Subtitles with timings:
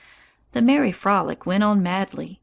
[0.53, 2.39] The merry frolic went on madly.